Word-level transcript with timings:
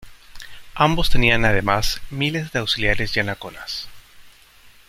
Ambos 0.73 1.11
tenían 1.11 1.45
además 1.45 2.01
miles 2.09 2.51
de 2.51 2.57
auxiliares 2.57 3.11
yanaconas. 3.13 3.87